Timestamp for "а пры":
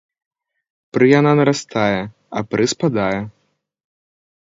2.37-2.63